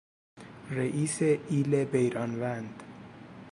رئیس 0.75 1.21
ایل 1.21 1.85
بیران 1.91 2.31
وند 2.41 2.83